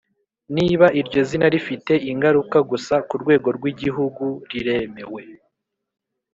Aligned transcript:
Niba 0.55 0.85
iryo 0.99 1.21
zina 1.29 1.47
rifite 1.53 1.93
ingaruka 2.11 2.57
gusa 2.71 2.93
ku 3.07 3.15
rwego 3.21 3.47
rwi 3.57 3.71
gihugu 3.81 4.25
riremewe. 4.49 5.21